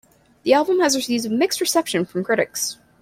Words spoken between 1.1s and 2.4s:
a mixed reception from